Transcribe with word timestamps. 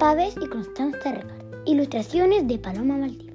Pávez 0.00 0.34
y 0.40 0.46
Constanza 0.46 1.12
Regal. 1.12 1.62
Ilustraciones 1.66 2.48
de 2.48 2.58
Paloma 2.58 2.96
Maldivia. 2.96 3.34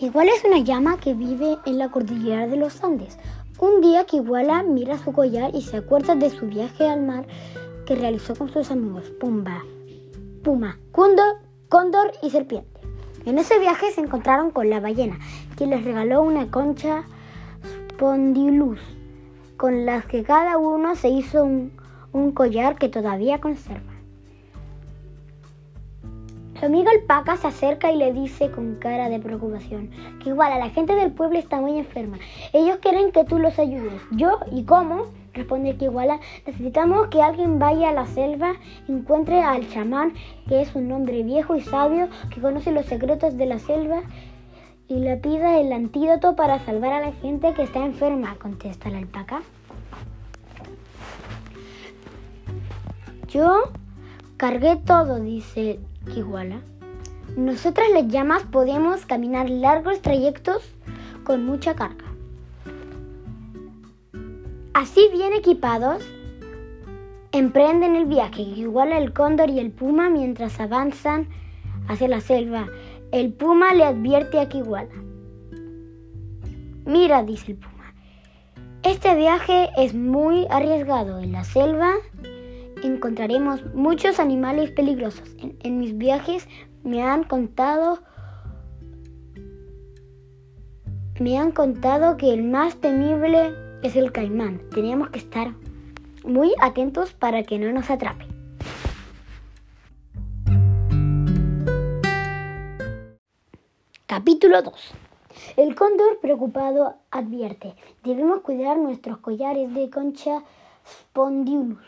Igual 0.00 0.28
es 0.28 0.42
una 0.46 0.60
llama 0.60 0.98
que 0.98 1.12
vive 1.12 1.58
en 1.66 1.76
la 1.76 1.90
cordillera 1.90 2.46
de 2.46 2.56
los 2.56 2.82
Andes. 2.82 3.18
Un 3.58 3.82
día 3.82 4.06
que 4.06 4.16
Iguala 4.16 4.62
mira 4.62 4.96
su 4.96 5.12
collar 5.12 5.54
y 5.54 5.60
se 5.60 5.76
acuerda 5.76 6.14
de 6.14 6.30
su 6.30 6.46
viaje 6.46 6.88
al 6.88 7.02
mar 7.02 7.26
que 7.84 7.96
realizó 7.96 8.34
con 8.34 8.50
sus 8.50 8.70
amigos 8.70 9.10
Pumba, 9.20 9.62
Puma, 10.42 10.78
Cóndor, 10.90 11.36
Cóndor 11.68 12.12
y 12.22 12.30
Serpiente. 12.30 12.69
En 13.26 13.38
ese 13.38 13.58
viaje 13.58 13.90
se 13.90 14.00
encontraron 14.00 14.50
con 14.50 14.70
la 14.70 14.80
ballena, 14.80 15.18
quien 15.56 15.70
les 15.70 15.84
regaló 15.84 16.22
una 16.22 16.50
concha 16.50 17.04
spondylus, 17.90 18.80
con 19.58 19.84
las 19.84 20.06
que 20.06 20.22
cada 20.22 20.56
uno 20.56 20.94
se 20.96 21.10
hizo 21.10 21.44
un, 21.44 22.32
collar 22.32 22.76
que 22.76 22.88
todavía 22.88 23.40
conserva. 23.40 23.92
Su 26.58 26.66
amigo 26.66 26.90
alpaca 26.90 27.36
se 27.36 27.46
acerca 27.46 27.92
y 27.92 27.96
le 27.96 28.12
dice 28.12 28.50
con 28.50 28.76
cara 28.76 29.08
de 29.08 29.18
preocupación 29.18 29.90
que 30.22 30.30
igual 30.30 30.58
la 30.58 30.70
gente 30.70 30.94
del 30.94 31.12
pueblo 31.12 31.38
está 31.38 31.60
muy 31.60 31.78
enferma. 31.78 32.18
Ellos 32.52 32.78
quieren 32.82 33.12
que 33.12 33.24
tú 33.24 33.38
los 33.38 33.58
ayudes. 33.58 34.00
¿Yo? 34.12 34.38
¿Y 34.50 34.64
cómo? 34.64 35.06
Responde 35.32 35.76
iguala. 35.80 36.20
Necesitamos 36.46 37.08
que 37.08 37.22
alguien 37.22 37.58
vaya 37.58 37.90
a 37.90 37.92
la 37.92 38.06
selva, 38.06 38.54
encuentre 38.88 39.42
al 39.42 39.68
chamán, 39.68 40.14
que 40.48 40.60
es 40.60 40.74
un 40.74 40.90
hombre 40.92 41.22
viejo 41.22 41.56
y 41.56 41.60
sabio 41.60 42.08
que 42.32 42.40
conoce 42.40 42.72
los 42.72 42.86
secretos 42.86 43.36
de 43.36 43.46
la 43.46 43.58
selva, 43.58 44.02
y 44.88 44.96
le 44.96 45.16
pida 45.16 45.58
el 45.58 45.72
antídoto 45.72 46.34
para 46.34 46.58
salvar 46.64 46.92
a 46.92 47.00
la 47.00 47.12
gente 47.12 47.54
que 47.54 47.62
está 47.62 47.84
enferma, 47.84 48.36
contesta 48.40 48.90
la 48.90 48.98
alpaca. 48.98 49.42
Yo 53.28 53.70
cargué 54.36 54.74
todo, 54.74 55.20
dice 55.20 55.78
Iguala. 56.16 56.60
Nosotras 57.36 57.86
las 57.94 58.08
llamas 58.08 58.42
podemos 58.42 59.06
caminar 59.06 59.48
largos 59.48 60.02
trayectos 60.02 60.64
con 61.22 61.46
mucha 61.46 61.76
carga. 61.76 62.09
Así 64.80 65.10
bien 65.12 65.34
equipados, 65.34 66.02
emprenden 67.32 67.96
el 67.96 68.06
viaje, 68.06 68.40
igual 68.40 68.92
el 68.92 69.12
cóndor 69.12 69.50
y 69.50 69.58
el 69.58 69.72
puma 69.72 70.08
mientras 70.08 70.58
avanzan 70.58 71.28
hacia 71.86 72.08
la 72.08 72.22
selva. 72.22 72.66
El 73.12 73.34
puma 73.34 73.74
le 73.74 73.84
advierte 73.84 74.40
a 74.40 74.48
Kiwala. 74.48 74.88
Mira, 76.86 77.22
dice 77.24 77.52
el 77.52 77.58
puma, 77.58 77.94
este 78.82 79.14
viaje 79.16 79.68
es 79.76 79.92
muy 79.92 80.46
arriesgado. 80.48 81.18
En 81.18 81.32
la 81.32 81.44
selva 81.44 81.96
encontraremos 82.82 83.62
muchos 83.74 84.18
animales 84.18 84.70
peligrosos. 84.70 85.28
En, 85.40 85.58
en, 85.60 85.78
mis 85.78 85.98
viajes 85.98 86.48
me 86.84 87.02
han 87.02 87.24
contado 87.24 87.98
me 91.20 91.36
han 91.36 91.52
contado 91.52 92.16
que 92.16 92.32
el 92.32 92.44
más 92.44 92.76
temible 92.76 93.52
es 93.82 93.96
el 93.96 94.12
caimán. 94.12 94.60
Tenemos 94.70 95.10
que 95.10 95.18
estar 95.18 95.54
muy 96.24 96.54
atentos 96.60 97.12
para 97.12 97.42
que 97.42 97.58
no 97.58 97.72
nos 97.72 97.90
atrape. 97.90 98.26
Capítulo 104.06 104.62
2. 104.62 104.74
El 105.56 105.74
cóndor 105.74 106.18
preocupado 106.20 106.96
advierte, 107.10 107.74
debemos 108.04 108.40
cuidar 108.40 108.76
nuestros 108.76 109.18
collares 109.18 109.72
de 109.72 109.88
concha 109.88 110.42
spondylus 110.86 111.78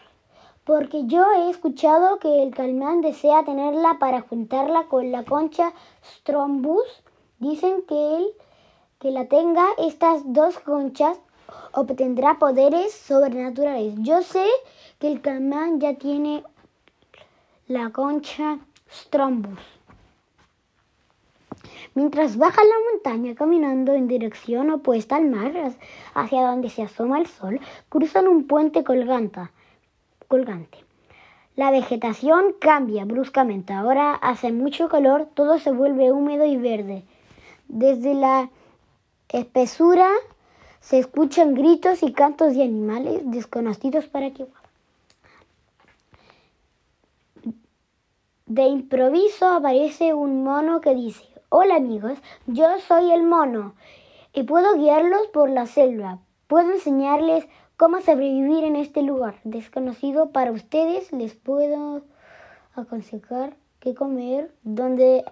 porque 0.64 1.06
yo 1.06 1.24
he 1.32 1.50
escuchado 1.50 2.18
que 2.18 2.42
el 2.42 2.54
caimán 2.54 3.00
desea 3.00 3.44
tenerla 3.44 3.96
para 3.98 4.20
juntarla 4.20 4.84
con 4.84 5.10
la 5.10 5.24
concha 5.24 5.72
Strombus. 6.04 7.02
Dicen 7.38 7.82
que 7.88 8.16
él 8.16 8.26
que 9.00 9.10
la 9.10 9.26
tenga 9.26 9.64
estas 9.78 10.22
dos 10.32 10.60
conchas 10.60 11.18
obtendrá 11.72 12.38
poderes 12.38 12.92
sobrenaturales. 12.92 13.94
Yo 13.98 14.22
sé 14.22 14.46
que 14.98 15.10
el 15.10 15.20
caimán 15.20 15.80
ya 15.80 15.94
tiene 15.94 16.44
la 17.66 17.90
concha 17.90 18.58
Strombus. 18.90 19.60
Mientras 21.94 22.36
baja 22.36 22.62
la 22.64 22.92
montaña 22.92 23.34
caminando 23.34 23.92
en 23.92 24.08
dirección 24.08 24.70
opuesta 24.70 25.16
al 25.16 25.26
mar, 25.26 25.52
hacia 26.14 26.46
donde 26.46 26.70
se 26.70 26.82
asoma 26.82 27.18
el 27.18 27.26
sol, 27.26 27.60
cruzan 27.88 28.28
un 28.28 28.46
puente 28.46 28.82
colgante 28.82 29.50
colgante. 30.32 30.78
La 31.56 31.70
vegetación 31.70 32.54
cambia 32.58 33.04
bruscamente. 33.04 33.74
Ahora 33.74 34.14
hace 34.14 34.50
mucho 34.50 34.88
calor, 34.88 35.28
todo 35.34 35.58
se 35.58 35.70
vuelve 35.70 36.10
húmedo 36.10 36.46
y 36.46 36.56
verde. 36.56 37.04
Desde 37.68 38.14
la 38.14 38.48
espesura 39.28 40.08
se 40.82 40.98
escuchan 40.98 41.54
gritos 41.54 42.02
y 42.02 42.12
cantos 42.12 42.54
de 42.54 42.64
animales 42.64 43.22
desconocidos 43.24 44.06
para 44.06 44.30
que 44.32 44.46
De 48.46 48.64
improviso 48.64 49.48
aparece 49.48 50.12
un 50.12 50.44
mono 50.44 50.82
que 50.82 50.94
dice, 50.94 51.24
Hola 51.48 51.76
amigos, 51.76 52.18
yo 52.46 52.66
soy 52.86 53.10
el 53.10 53.22
mono 53.22 53.74
y 54.34 54.42
puedo 54.42 54.74
guiarlos 54.74 55.26
por 55.28 55.48
la 55.48 55.66
selva. 55.66 56.18
Puedo 56.48 56.72
enseñarles 56.72 57.46
cómo 57.78 58.00
sobrevivir 58.02 58.64
en 58.64 58.76
este 58.76 59.00
lugar 59.02 59.36
desconocido 59.44 60.32
para 60.32 60.52
ustedes. 60.52 61.12
Les 61.12 61.34
puedo 61.34 62.02
aconsejar 62.74 63.56
qué 63.80 63.94
comer, 63.94 64.52
dónde 64.64 65.24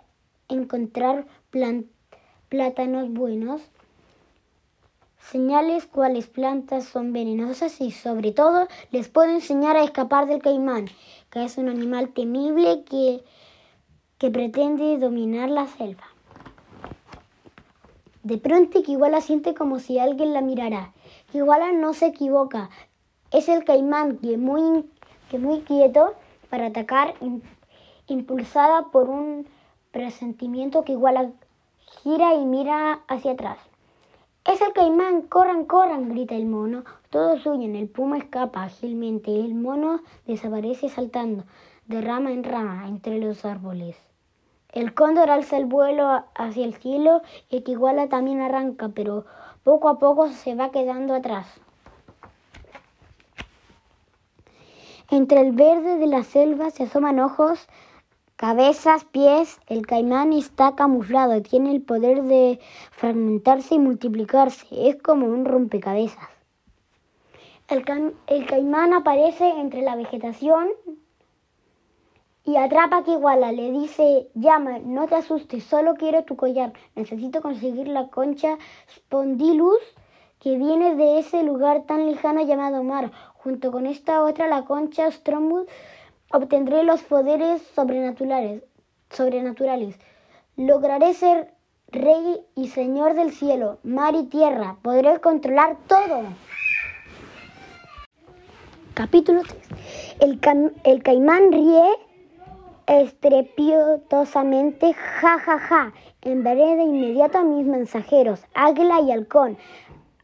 encontrar 0.48 1.26
plátanos 2.48 3.12
buenos, 3.12 3.60
señales 5.20 5.86
cuáles 5.86 6.26
plantas 6.26 6.84
son 6.84 7.12
venenosas 7.12 7.80
y 7.80 7.90
sobre 7.90 8.32
todo 8.32 8.66
les 8.90 9.08
puedo 9.08 9.30
enseñar 9.30 9.76
a 9.76 9.84
escapar 9.84 10.26
del 10.26 10.42
caimán, 10.42 10.86
que 11.30 11.44
es 11.44 11.58
un 11.58 11.68
animal 11.68 12.10
temible 12.10 12.84
que, 12.84 13.22
que 14.18 14.30
pretende 14.30 14.98
dominar 14.98 15.50
la 15.50 15.66
selva. 15.66 16.04
De 18.22 18.36
pronto 18.36 18.82
Kiwala 18.82 19.20
siente 19.20 19.54
como 19.54 19.78
si 19.78 19.98
alguien 19.98 20.34
la 20.34 20.42
mirara. 20.42 20.92
Kiwala 21.32 21.72
no 21.72 21.94
se 21.94 22.06
equivoca. 22.06 22.68
Es 23.30 23.48
el 23.48 23.64
caimán 23.64 24.18
que 24.18 24.36
muy, 24.36 24.84
que 25.30 25.38
muy 25.38 25.60
quieto 25.60 26.14
para 26.50 26.66
atacar, 26.66 27.14
impulsada 28.08 28.88
por 28.90 29.08
un 29.08 29.46
presentimiento 29.90 30.84
que 30.84 30.92
Iguala 30.92 31.30
gira 32.02 32.34
y 32.34 32.44
mira 32.44 33.00
hacia 33.08 33.32
atrás. 33.32 33.69
Es 34.44 34.60
el 34.62 34.72
caimán, 34.72 35.22
corran, 35.22 35.66
corran, 35.66 36.08
grita 36.08 36.34
el 36.34 36.46
mono. 36.46 36.84
Todos 37.10 37.44
huyen, 37.44 37.76
el 37.76 37.88
puma 37.88 38.16
escapa 38.16 38.64
ágilmente, 38.64 39.38
el 39.38 39.54
mono 39.54 40.00
desaparece 40.26 40.88
saltando 40.88 41.44
de 41.86 42.00
rama 42.00 42.32
en 42.32 42.44
rama 42.44 42.88
entre 42.88 43.18
los 43.18 43.44
árboles. 43.44 43.96
El 44.72 44.94
cóndor 44.94 45.28
alza 45.30 45.58
el 45.58 45.66
vuelo 45.66 46.24
hacia 46.34 46.64
el 46.64 46.74
cielo 46.74 47.20
y 47.50 47.62
Kiguala 47.62 48.08
también 48.08 48.40
arranca, 48.40 48.88
pero 48.88 49.26
poco 49.62 49.88
a 49.88 49.98
poco 49.98 50.28
se 50.28 50.54
va 50.54 50.70
quedando 50.70 51.14
atrás. 51.14 51.46
Entre 55.10 55.40
el 55.40 55.52
verde 55.52 55.98
de 55.98 56.06
la 56.06 56.22
selva 56.22 56.70
se 56.70 56.84
asoman 56.84 57.18
ojos, 57.18 57.68
cabezas, 58.40 59.04
pies. 59.04 59.60
El 59.66 59.86
caimán 59.86 60.32
está 60.32 60.74
camuflado, 60.74 61.42
tiene 61.42 61.72
el 61.72 61.82
poder 61.82 62.22
de 62.22 62.58
fragmentarse 62.90 63.74
y 63.74 63.78
multiplicarse. 63.78 64.66
Es 64.70 64.96
como 64.96 65.26
un 65.26 65.44
rompecabezas. 65.44 66.26
El, 67.68 67.84
caimán 68.46 68.94
aparece 68.94 69.46
entre 69.46 69.82
la 69.82 69.94
vegetación 69.94 70.68
y 72.42 72.56
atrapa 72.56 72.96
a 72.96 73.04
Kiwala. 73.04 73.52
Le 73.52 73.72
dice, 73.72 74.30
llama, 74.34 74.78
no 74.78 75.06
te 75.06 75.16
asustes, 75.16 75.62
solo 75.64 75.96
quiero 75.96 76.24
tu 76.24 76.36
collar. 76.36 76.72
Necesito 76.94 77.42
conseguir 77.42 77.88
la 77.88 78.08
concha 78.08 78.56
Spondylus 78.88 79.82
que 80.38 80.56
viene 80.56 80.96
de 80.96 81.18
ese 81.18 81.42
lugar 81.42 81.82
tan 81.82 82.06
lejano 82.06 82.40
llamado 82.40 82.82
mar. 82.84 83.12
Junto 83.34 83.70
con 83.70 83.84
esta 83.84 84.24
otra, 84.24 84.48
la 84.48 84.64
concha 84.64 85.10
Strombus, 85.10 85.66
obtendré 86.30 86.84
los 86.84 87.02
poderes 87.02 87.60
sobrenaturales. 87.74 88.62
sobrenaturales. 89.10 89.98
Lograré 90.56 91.12
ser 91.14 91.52
rey 91.88 92.46
y 92.54 92.68
señor 92.68 93.14
del 93.14 93.32
cielo, 93.32 93.78
mar 93.82 94.14
y 94.14 94.24
tierra. 94.24 94.76
Podré 94.82 95.18
controlar 95.20 95.76
todo. 95.88 96.22
Capítulo 98.94 99.42
3. 99.42 99.56
El, 100.20 100.38
el 100.84 101.02
caimán 101.02 101.50
ríe 101.50 101.82
estrepitosamente, 102.86 104.94
ja, 104.94 105.38
ja, 105.38 105.58
ja. 105.58 105.92
Enviaré 106.22 106.76
de 106.76 106.82
inmediato 106.82 107.38
a 107.38 107.44
mis 107.44 107.66
mensajeros, 107.66 108.44
Águila 108.54 109.00
y 109.00 109.10
Halcón, 109.10 109.56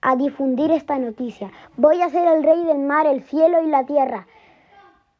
a 0.02 0.14
difundir 0.16 0.70
esta 0.70 0.98
noticia. 0.98 1.50
Voy 1.76 2.02
a 2.02 2.10
ser 2.10 2.28
el 2.28 2.42
rey 2.42 2.62
del 2.64 2.80
mar, 2.80 3.06
el 3.06 3.22
cielo 3.22 3.62
y 3.62 3.68
la 3.68 3.86
tierra. 3.86 4.26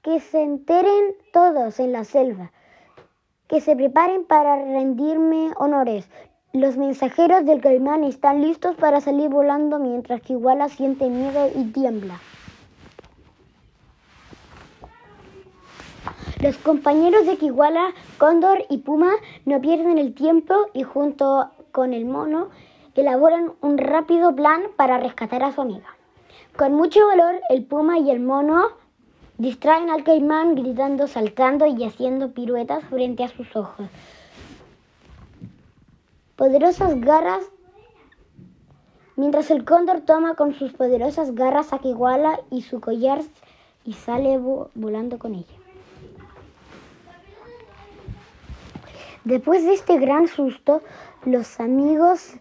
Que 0.06 0.20
se 0.20 0.41
enteren 0.41 1.17
todos 1.32 1.81
en 1.81 1.91
la 1.91 2.05
selva. 2.05 2.53
Que 3.49 3.61
se 3.61 3.75
preparen 3.75 4.25
para 4.25 4.55
rendirme 4.55 5.50
honores. 5.56 6.08
Los 6.53 6.76
mensajeros 6.76 7.44
del 7.44 7.61
caimán 7.61 8.05
están 8.05 8.41
listos 8.41 8.76
para 8.76 9.00
salir 9.00 9.31
volando 9.31 9.81
mientras 9.81 10.23
que 10.23 10.35
Iguala 10.35 10.69
siente 10.69 11.11
miedo 11.11 11.50
y 11.53 11.73
tiembla. 11.73 12.20
Los 16.41 16.56
compañeros 16.58 17.26
de 17.26 17.37
Kiguala, 17.37 17.93
Cóndor 18.19 18.64
y 18.70 18.79
Puma 18.79 19.11
no 19.44 19.61
pierden 19.61 19.99
el 19.99 20.14
tiempo 20.14 20.55
y 20.73 20.85
junto 20.85 21.50
con 21.73 21.93
el 21.93 22.05
mono 22.05 22.50
elaboran 22.94 23.55
un 23.61 23.76
rápido 23.76 24.37
plan 24.37 24.62
para 24.76 24.99
rescatar 24.99 25.43
a 25.43 25.50
su 25.50 25.62
amiga. 25.62 25.97
Con 26.56 26.75
mucho 26.75 27.05
valor, 27.08 27.41
el 27.50 27.64
Puma 27.64 27.99
y 27.99 28.12
el 28.12 28.20
mono 28.20 28.85
distraen 29.38 29.90
al 29.90 30.04
caimán 30.04 30.54
gritando, 30.54 31.06
saltando 31.06 31.66
y 31.66 31.84
haciendo 31.84 32.32
piruetas 32.32 32.84
frente 32.84 33.24
a 33.24 33.28
sus 33.28 33.54
ojos. 33.56 33.88
Poderosas 36.36 37.00
garras 37.00 37.44
Mientras 39.16 39.50
el 39.50 39.64
cóndor 39.64 40.02
toma 40.02 40.34
con 40.34 40.52
sus 40.52 40.74
poderosas 40.74 41.34
garras 41.34 41.72
a 41.72 41.78
Kiguala 41.78 42.38
y 42.50 42.60
su 42.60 42.80
collar 42.82 43.22
y 43.86 43.94
sale 43.94 44.38
volando 44.74 45.18
con 45.18 45.34
ella. 45.34 45.56
Después 49.24 49.64
de 49.64 49.72
este 49.72 49.98
gran 49.98 50.28
susto, 50.28 50.82
los 51.24 51.60
amigos 51.60 52.34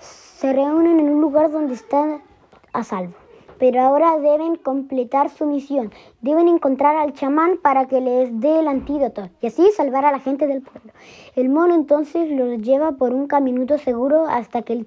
se 0.00 0.52
reúnen 0.52 1.00
en 1.00 1.08
un 1.08 1.20
lugar 1.22 1.50
donde 1.50 1.72
están 1.72 2.22
a 2.74 2.84
salvo. 2.84 3.23
Pero 3.58 3.80
ahora 3.80 4.18
deben 4.18 4.56
completar 4.56 5.30
su 5.30 5.46
misión. 5.46 5.92
Deben 6.20 6.48
encontrar 6.48 6.96
al 6.96 7.12
chamán 7.12 7.58
para 7.58 7.86
que 7.86 8.00
les 8.00 8.40
dé 8.40 8.60
el 8.60 8.68
antídoto 8.68 9.30
y 9.40 9.46
así 9.46 9.70
salvar 9.76 10.04
a 10.04 10.12
la 10.12 10.20
gente 10.20 10.46
del 10.46 10.62
pueblo. 10.62 10.92
El 11.36 11.48
mono 11.48 11.74
entonces 11.74 12.30
los 12.30 12.58
lleva 12.60 12.92
por 12.92 13.12
un 13.12 13.26
caminito 13.26 13.78
seguro 13.78 14.26
hasta 14.26 14.62
que 14.62 14.72
el, 14.72 14.86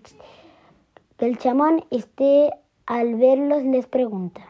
que 1.17 1.25
el 1.25 1.37
chamán 1.37 1.83
esté 1.91 2.51
al 2.85 3.15
verlos 3.15 3.63
les 3.63 3.87
pregunta. 3.87 4.41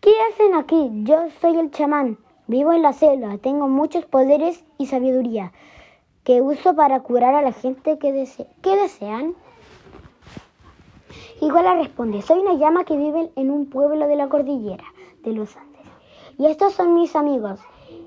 ¿Qué 0.00 0.12
hacen 0.30 0.54
aquí? 0.54 0.90
Yo 1.04 1.28
soy 1.40 1.58
el 1.58 1.70
chamán. 1.70 2.18
Vivo 2.48 2.72
en 2.72 2.82
la 2.82 2.92
selva, 2.92 3.38
tengo 3.38 3.68
muchos 3.68 4.04
poderes 4.04 4.64
y 4.76 4.86
sabiduría 4.86 5.52
que 6.24 6.40
uso 6.40 6.74
para 6.74 7.00
curar 7.00 7.34
a 7.34 7.42
la 7.42 7.52
gente 7.52 7.98
que, 7.98 8.12
desea. 8.12 8.46
¿Qué 8.62 8.76
desean. 8.76 9.34
Iguala 11.42 11.74
responde, 11.74 12.22
soy 12.22 12.38
una 12.38 12.54
llama 12.54 12.84
que 12.84 12.96
vive 12.96 13.32
en 13.34 13.50
un 13.50 13.66
pueblo 13.68 14.06
de 14.06 14.14
la 14.14 14.28
cordillera 14.28 14.84
de 15.24 15.32
los 15.32 15.56
Andes. 15.56 15.82
Y 16.38 16.46
estos 16.46 16.72
son 16.74 16.94
mis 16.94 17.16
amigos. 17.16 17.58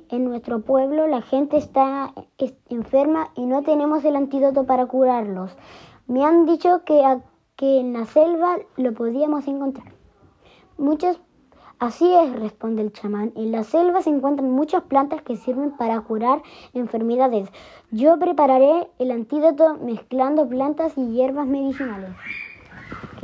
En 0.07 0.23
nuestro 0.23 0.61
pueblo 0.61 1.05
la 1.07 1.21
gente 1.21 1.57
está 1.57 2.13
enferma 2.69 3.31
y 3.35 3.45
no 3.45 3.61
tenemos 3.61 4.05
el 4.05 4.15
antídoto 4.15 4.65
para 4.65 4.85
curarlos. 4.85 5.51
Me 6.07 6.23
han 6.23 6.45
dicho 6.45 6.85
que, 6.85 7.03
en 7.59 7.91
la 7.91 8.05
selva 8.05 8.55
lo 8.77 8.93
podíamos 8.93 9.45
encontrar. 9.49 9.91
Muchas 10.77 11.19
Así 11.77 12.09
es, 12.13 12.31
responde 12.39 12.83
el 12.83 12.93
chamán. 12.93 13.33
En 13.35 13.51
la 13.51 13.65
selva 13.65 14.01
se 14.01 14.11
encuentran 14.11 14.49
muchas 14.49 14.83
plantas 14.83 15.21
que 15.23 15.35
sirven 15.35 15.75
para 15.75 15.99
curar 15.99 16.41
enfermedades. 16.73 17.49
Yo 17.91 18.17
prepararé 18.17 18.87
el 18.97 19.11
antídoto 19.11 19.75
mezclando 19.81 20.47
plantas 20.47 20.97
y 20.97 21.11
hierbas 21.11 21.47
medicinales. 21.47 22.11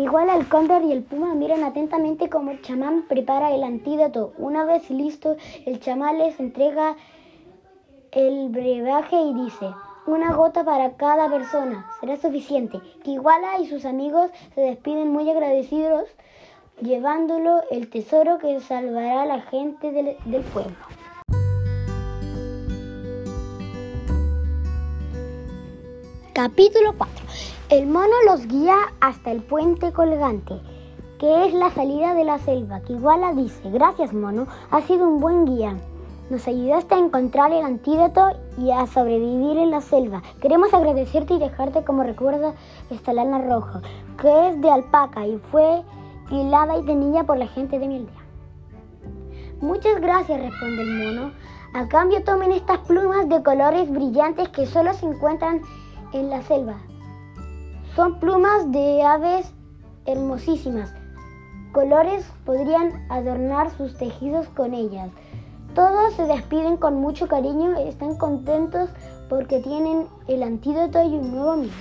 Igual 0.01 0.29
el 0.29 0.49
cóndor 0.49 0.81
y 0.81 0.93
el 0.93 1.03
puma 1.03 1.35
miran 1.35 1.63
atentamente 1.63 2.27
cómo 2.27 2.49
el 2.49 2.61
chamán 2.63 3.03
prepara 3.07 3.51
el 3.53 3.63
antídoto. 3.63 4.33
Una 4.39 4.65
vez 4.65 4.89
listo, 4.89 5.35
el 5.67 5.79
chamán 5.79 6.17
les 6.17 6.39
entrega 6.39 6.95
el 8.11 8.49
brebaje 8.49 9.21
y 9.21 9.31
dice, 9.35 9.67
una 10.07 10.33
gota 10.33 10.63
para 10.63 10.93
cada 10.93 11.29
persona 11.29 11.85
será 11.99 12.17
suficiente. 12.17 12.79
Iguala 13.03 13.59
y 13.59 13.67
sus 13.67 13.85
amigos 13.85 14.31
se 14.55 14.61
despiden 14.61 15.09
muy 15.09 15.29
agradecidos 15.29 16.09
llevándolo 16.81 17.61
el 17.69 17.87
tesoro 17.87 18.39
que 18.39 18.59
salvará 18.59 19.21
a 19.21 19.27
la 19.27 19.41
gente 19.41 19.91
del, 19.91 20.15
pueblo. 20.45 20.75
Capítulo 26.43 26.95
4. 26.97 27.23
El 27.69 27.85
mono 27.85 28.15
los 28.25 28.47
guía 28.47 28.75
hasta 28.99 29.29
el 29.29 29.43
puente 29.43 29.93
colgante, 29.93 30.59
que 31.19 31.45
es 31.45 31.53
la 31.53 31.69
salida 31.69 32.15
de 32.15 32.23
la 32.23 32.39
selva. 32.39 32.79
Que 32.79 32.93
Iguala 32.93 33.31
dice, 33.35 33.69
gracias 33.69 34.11
mono, 34.11 34.47
has 34.71 34.85
sido 34.85 35.07
un 35.07 35.19
buen 35.19 35.45
guía. 35.45 35.77
Nos 36.31 36.47
ayudaste 36.47 36.95
a 36.95 36.97
encontrar 36.97 37.51
el 37.51 37.63
antídoto 37.63 38.29
y 38.57 38.71
a 38.71 38.87
sobrevivir 38.87 39.59
en 39.59 39.69
la 39.69 39.81
selva. 39.81 40.23
Queremos 40.41 40.73
agradecerte 40.73 41.35
y 41.35 41.37
dejarte 41.37 41.83
como 41.83 42.01
recuerdo 42.01 42.55
esta 42.89 43.13
lana 43.13 43.37
roja, 43.37 43.83
que 44.19 44.49
es 44.49 44.59
de 44.61 44.71
alpaca 44.71 45.27
y 45.27 45.37
fue 45.51 45.83
hilada 46.31 46.75
y 46.75 46.85
tenilla 46.87 47.23
por 47.23 47.37
la 47.37 47.49
gente 47.49 47.77
de 47.77 47.87
mi 47.87 47.97
aldea. 47.97 48.25
Muchas 49.61 50.01
gracias, 50.01 50.41
responde 50.41 50.81
el 50.81 51.05
mono. 51.05 51.33
A 51.75 51.87
cambio 51.87 52.23
tomen 52.23 52.51
estas 52.51 52.79
plumas 52.79 53.29
de 53.29 53.43
colores 53.43 53.91
brillantes 53.91 54.49
que 54.49 54.65
solo 54.65 54.91
se 54.95 55.05
encuentran 55.05 55.61
en 56.13 56.29
la 56.29 56.41
selva. 56.41 56.77
Son 57.95 58.19
plumas 58.19 58.71
de 58.71 59.03
aves 59.03 59.51
hermosísimas. 60.05 60.93
Colores 61.71 62.25
podrían 62.45 63.05
adornar 63.09 63.69
sus 63.71 63.97
tejidos 63.97 64.47
con 64.49 64.73
ellas. 64.73 65.09
Todos 65.73 66.13
se 66.13 66.25
despiden 66.25 66.77
con 66.77 66.95
mucho 66.95 67.27
cariño, 67.27 67.77
están 67.77 68.17
contentos 68.17 68.89
porque 69.29 69.59
tienen 69.59 70.07
el 70.27 70.43
antídoto 70.43 71.01
y 71.01 71.15
un 71.15 71.31
nuevo 71.31 71.51
amigo. 71.51 71.73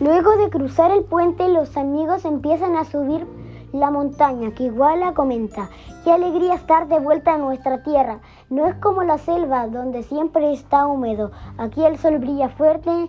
Luego 0.00 0.36
de 0.36 0.50
cruzar 0.50 0.90
el 0.90 1.04
puente, 1.04 1.48
los 1.48 1.76
amigos 1.76 2.24
empiezan 2.24 2.76
a 2.76 2.84
subir 2.84 3.24
la 3.72 3.92
montaña, 3.92 4.50
que 4.52 4.64
Iguala 4.64 5.14
comenta, 5.14 5.70
qué 6.02 6.10
alegría 6.10 6.54
estar 6.54 6.88
de 6.88 6.98
vuelta 6.98 7.36
en 7.36 7.42
nuestra 7.42 7.84
tierra. 7.84 8.20
No 8.52 8.66
es 8.66 8.74
como 8.74 9.02
la 9.02 9.16
selva, 9.16 9.66
donde 9.66 10.02
siempre 10.02 10.52
está 10.52 10.86
húmedo. 10.86 11.30
Aquí 11.56 11.82
el 11.86 11.96
sol 11.96 12.18
brilla 12.18 12.50
fuerte, 12.50 13.08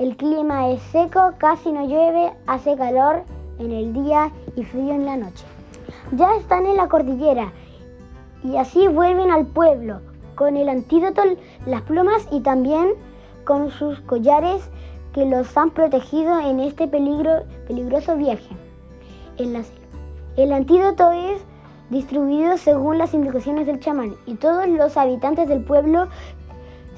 el 0.00 0.16
clima 0.16 0.70
es 0.70 0.82
seco, 0.82 1.34
casi 1.38 1.70
no 1.70 1.86
llueve, 1.86 2.32
hace 2.48 2.76
calor 2.76 3.22
en 3.60 3.70
el 3.70 3.92
día 3.92 4.32
y 4.56 4.64
frío 4.64 4.92
en 4.92 5.06
la 5.06 5.16
noche. 5.16 5.44
Ya 6.16 6.34
están 6.34 6.66
en 6.66 6.78
la 6.78 6.88
cordillera 6.88 7.52
y 8.42 8.56
así 8.56 8.88
vuelven 8.88 9.30
al 9.30 9.46
pueblo, 9.46 10.00
con 10.34 10.56
el 10.56 10.68
antídoto, 10.68 11.22
las 11.64 11.82
plumas 11.82 12.26
y 12.32 12.40
también 12.40 12.88
con 13.44 13.70
sus 13.70 14.00
collares 14.00 14.68
que 15.12 15.26
los 15.26 15.56
han 15.56 15.70
protegido 15.70 16.40
en 16.40 16.58
este 16.58 16.88
peligro, 16.88 17.44
peligroso 17.68 18.16
viaje 18.16 18.56
en 19.38 19.52
la 19.52 19.62
selva. 19.62 19.86
El 20.36 20.52
antídoto 20.52 21.12
es 21.12 21.40
distribuido 21.92 22.56
según 22.56 22.98
las 22.98 23.14
indicaciones 23.14 23.66
del 23.66 23.78
chamán 23.78 24.16
y 24.26 24.34
todos 24.34 24.66
los 24.66 24.96
habitantes 24.96 25.48
del 25.48 25.62
pueblo 25.62 26.08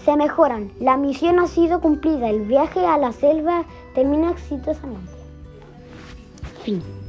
se 0.04 0.16
mejoran. 0.16 0.72
La 0.80 0.96
misión 0.96 1.38
ha 1.38 1.46
sido 1.46 1.80
cumplida. 1.80 2.30
El 2.30 2.42
viaje 2.42 2.86
a 2.86 2.96
la 2.96 3.12
selva 3.12 3.64
termina 3.94 4.30
exitosamente. 4.30 5.12
Fin. 6.62 7.03